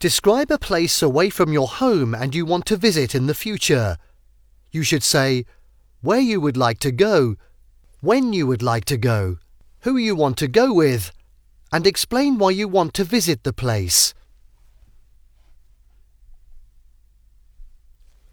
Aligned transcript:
Describe 0.00 0.52
a 0.52 0.58
place 0.58 1.02
away 1.02 1.28
from 1.28 1.52
your 1.52 1.66
home 1.66 2.14
and 2.14 2.32
you 2.32 2.46
want 2.46 2.66
to 2.66 2.76
visit 2.76 3.16
in 3.16 3.26
the 3.26 3.34
future. 3.34 3.96
You 4.70 4.84
should 4.84 5.02
say 5.02 5.44
where 6.02 6.20
you 6.20 6.40
would 6.40 6.56
like 6.56 6.78
to 6.80 6.92
go, 6.92 7.34
when 8.00 8.32
you 8.32 8.46
would 8.46 8.62
like 8.62 8.84
to 8.84 8.96
go, 8.96 9.38
who 9.80 9.96
you 9.96 10.14
want 10.14 10.36
to 10.36 10.46
go 10.46 10.72
with, 10.72 11.10
and 11.72 11.84
explain 11.84 12.38
why 12.38 12.50
you 12.50 12.68
want 12.68 12.94
to 12.94 13.02
visit 13.02 13.42
the 13.42 13.52
place. 13.52 14.14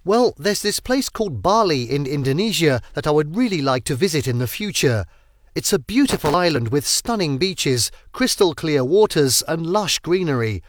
Well, 0.03 0.35
there's 0.37 0.61
this 0.61 0.79
place 0.79 1.09
called 1.09 1.41
Bali 1.41 1.89
in 1.89 2.05
Indonesia 2.05 2.79
that 2.93 3.07
I 3.07 3.11
would 3.11 3.35
really 3.35 3.63
like 3.63 3.85
to 3.85 3.95
visit 3.95 4.27
in 4.27 4.37
the 4.37 4.47
future. 4.47 5.05
It's 5.55 5.73
a 5.73 5.79
beautiful 5.79 6.35
island 6.35 6.67
with 6.67 6.85
stunning 6.85 7.39
beaches, 7.39 7.89
crystal 8.11 8.53
clear 8.53 8.83
waters, 8.83 9.41
and 9.47 9.65
lush 9.65 9.97
greenery. 9.97 10.61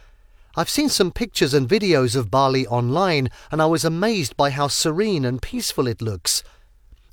I've 0.58 0.70
seen 0.70 0.88
some 0.88 1.10
pictures 1.10 1.52
and 1.52 1.68
videos 1.68 2.16
of 2.16 2.30
Bali 2.30 2.66
online, 2.68 3.28
and 3.52 3.60
I 3.60 3.66
was 3.66 3.84
amazed 3.84 4.38
by 4.38 4.48
how 4.48 4.68
serene 4.68 5.26
and 5.26 5.42
peaceful 5.42 5.86
it 5.86 6.00
looks. 6.00 6.42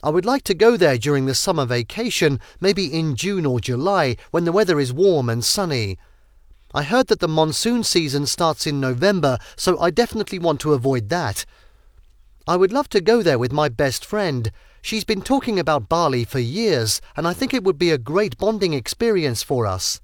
I 0.01 0.11
would 0.11 0.23
like 0.23 0.43
to 0.43 0.53
go 0.53 0.77
there 0.77 0.97
during 0.97 1.25
the 1.25 1.35
summer 1.35 1.65
vacation, 1.65 2.39
maybe 2.61 2.85
in 2.85 3.17
June 3.17 3.45
or 3.45 3.59
July, 3.59 4.15
when 4.31 4.45
the 4.45 4.53
weather 4.53 4.79
is 4.79 4.93
warm 4.93 5.27
and 5.27 5.43
sunny. 5.43 5.97
I 6.73 6.83
heard 6.83 7.07
that 7.07 7.19
the 7.19 7.27
monsoon 7.27 7.83
season 7.83 8.27
starts 8.27 8.65
in 8.65 8.79
November, 8.79 9.37
so 9.57 9.77
I 9.77 9.91
definitely 9.91 10.39
want 10.39 10.61
to 10.61 10.71
avoid 10.71 11.09
that. 11.09 11.43
I 12.47 12.55
would 12.55 12.71
love 12.71 12.87
to 12.89 13.01
go 13.01 13.21
there 13.21 13.37
with 13.37 13.51
my 13.51 13.67
best 13.67 14.05
friend. 14.05 14.53
She's 14.81 15.03
been 15.03 15.21
talking 15.21 15.59
about 15.59 15.89
Bali 15.89 16.23
for 16.23 16.39
years, 16.39 17.01
and 17.17 17.27
I 17.27 17.33
think 17.33 17.53
it 17.53 17.65
would 17.65 17.77
be 17.77 17.91
a 17.91 17.97
great 17.97 18.37
bonding 18.37 18.73
experience 18.73 19.43
for 19.43 19.67
us. 19.67 19.99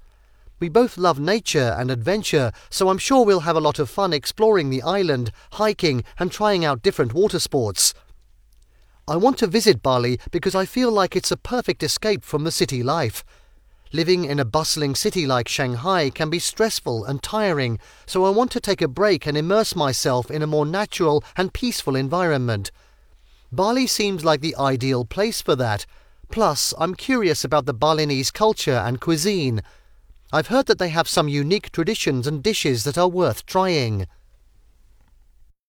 We 0.60 0.68
both 0.68 0.98
love 0.98 1.18
nature 1.18 1.74
and 1.78 1.90
adventure, 1.90 2.52
so 2.68 2.90
I'm 2.90 2.98
sure 2.98 3.24
we'll 3.24 3.40
have 3.40 3.56
a 3.56 3.60
lot 3.60 3.78
of 3.78 3.88
fun 3.88 4.12
exploring 4.12 4.68
the 4.68 4.82
island, 4.82 5.32
hiking, 5.52 6.04
and 6.18 6.30
trying 6.30 6.66
out 6.66 6.82
different 6.82 7.14
water 7.14 7.38
sports. 7.38 7.94
I 9.08 9.16
want 9.16 9.38
to 9.38 9.46
visit 9.46 9.82
Bali 9.82 10.20
because 10.30 10.54
I 10.54 10.66
feel 10.66 10.92
like 10.92 11.16
it's 11.16 11.32
a 11.32 11.38
perfect 11.38 11.82
escape 11.82 12.24
from 12.24 12.44
the 12.44 12.52
city 12.52 12.82
life. 12.82 13.24
Living 13.90 14.26
in 14.26 14.38
a 14.38 14.44
bustling 14.44 14.94
city 14.94 15.26
like 15.26 15.48
Shanghai 15.48 16.10
can 16.10 16.28
be 16.28 16.38
stressful 16.38 17.06
and 17.06 17.22
tiring, 17.22 17.78
so 18.04 18.26
I 18.26 18.30
want 18.30 18.52
to 18.52 18.60
take 18.60 18.82
a 18.82 18.86
break 18.86 19.26
and 19.26 19.38
immerse 19.38 19.74
myself 19.74 20.30
in 20.30 20.42
a 20.42 20.46
more 20.46 20.66
natural 20.66 21.24
and 21.38 21.54
peaceful 21.54 21.96
environment. 21.96 22.70
Bali 23.50 23.86
seems 23.86 24.26
like 24.26 24.42
the 24.42 24.54
ideal 24.56 25.06
place 25.06 25.40
for 25.40 25.56
that. 25.56 25.86
Plus, 26.30 26.74
I'm 26.78 26.94
curious 26.94 27.44
about 27.44 27.64
the 27.64 27.74
Balinese 27.74 28.30
culture 28.30 28.80
and 28.86 29.00
cuisine. 29.00 29.62
I've 30.32 30.46
heard 30.46 30.66
that 30.66 30.78
they 30.78 30.90
have 30.90 31.08
some 31.08 31.28
unique 31.28 31.72
traditions 31.72 32.26
and 32.28 32.40
dishes 32.40 32.84
that 32.84 32.96
are 32.96 33.08
worth 33.08 33.46
trying. 33.46 34.06